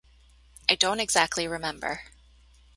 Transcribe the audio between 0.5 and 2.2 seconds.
I don’t exactly remember.